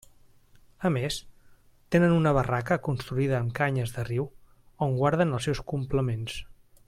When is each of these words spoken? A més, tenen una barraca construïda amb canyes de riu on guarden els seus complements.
A 0.87 0.89
més, 0.93 1.17
tenen 1.95 2.15
una 2.21 2.33
barraca 2.37 2.79
construïda 2.89 3.37
amb 3.41 3.55
canyes 3.61 3.95
de 3.99 4.09
riu 4.11 4.27
on 4.87 4.97
guarden 5.03 5.37
els 5.39 5.51
seus 5.51 5.63
complements. 5.75 6.41